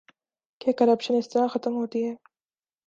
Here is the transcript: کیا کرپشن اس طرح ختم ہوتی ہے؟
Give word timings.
کیا 0.61 0.73
کرپشن 0.77 1.13
اس 1.17 1.29
طرح 1.29 1.47
ختم 1.47 1.73
ہوتی 1.75 2.03
ہے؟ 2.05 2.13